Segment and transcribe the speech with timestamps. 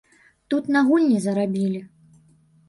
[0.53, 1.83] Тут на гульні зарабілі!